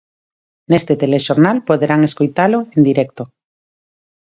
[0.71, 3.23] Neste telexornal poderán escoitalo en directo.